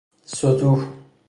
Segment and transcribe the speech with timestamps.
[0.31, 0.75] ستوه